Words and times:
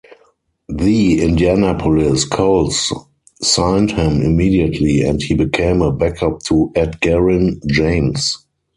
The 0.67 1.21
Indianapolis 1.21 2.25
Colts 2.25 2.91
signed 3.43 3.91
him 3.91 4.23
immediately, 4.23 5.03
and 5.03 5.21
he 5.21 5.35
became 5.35 5.83
a 5.83 5.91
backup 5.91 6.41
to 6.45 6.71
Edgerrin 6.75 7.61
James. 7.67 8.43